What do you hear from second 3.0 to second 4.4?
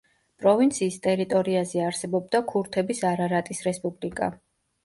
არარატის რესპუბლიკა.